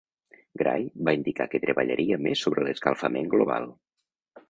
[0.61, 3.73] Gray va indicar que treballaria més sobre l'escalfament global.